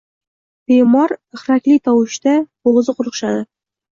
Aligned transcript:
Bemor 0.71 1.11
ihrakli 1.39 1.77
tovushda 1.89 2.33
bo‘g‘zi 2.69 2.97
quruqshadi. 3.03 3.45